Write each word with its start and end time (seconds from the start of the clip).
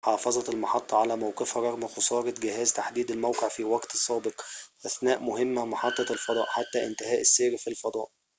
حافظت 0.05 0.49
المحطّة 0.49 0.97
على 0.97 1.15
موقفها 1.15 1.61
رغم 1.63 1.87
خسارة 1.87 2.33
جهاز 2.41 2.73
تحديد 2.73 3.11
الموقع 3.11 3.47
في 3.47 3.63
وقت 3.63 3.97
سابق 3.97 4.41
أثناء 4.85 5.19
مهمّة 5.19 5.65
محطّة 5.65 6.05
الفضاء 6.11 6.45
حتى 6.49 6.85
انتهاء 6.85 7.21
السير 7.21 7.57
في 7.57 7.69
الفضاء 7.69 8.11